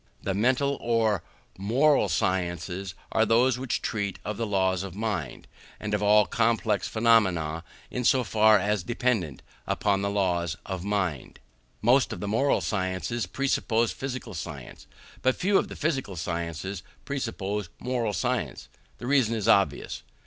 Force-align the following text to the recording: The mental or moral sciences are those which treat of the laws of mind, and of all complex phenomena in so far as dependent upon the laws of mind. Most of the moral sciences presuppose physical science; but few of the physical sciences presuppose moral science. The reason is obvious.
The 0.23 0.33
mental 0.33 0.79
or 0.81 1.21
moral 1.59 2.09
sciences 2.09 2.95
are 3.11 3.23
those 3.23 3.59
which 3.59 3.83
treat 3.83 4.17
of 4.25 4.35
the 4.35 4.47
laws 4.47 4.81
of 4.81 4.95
mind, 4.95 5.45
and 5.79 5.93
of 5.93 6.01
all 6.01 6.25
complex 6.25 6.87
phenomena 6.87 7.63
in 7.91 8.03
so 8.03 8.23
far 8.23 8.57
as 8.57 8.81
dependent 8.81 9.43
upon 9.67 10.01
the 10.01 10.09
laws 10.09 10.57
of 10.65 10.83
mind. 10.83 11.39
Most 11.83 12.11
of 12.11 12.19
the 12.19 12.27
moral 12.27 12.61
sciences 12.61 13.27
presuppose 13.27 13.91
physical 13.91 14.33
science; 14.33 14.87
but 15.21 15.35
few 15.35 15.59
of 15.59 15.67
the 15.67 15.75
physical 15.75 16.15
sciences 16.15 16.81
presuppose 17.05 17.69
moral 17.77 18.11
science. 18.13 18.69
The 18.97 19.05
reason 19.05 19.35
is 19.35 19.47
obvious. 19.47 20.01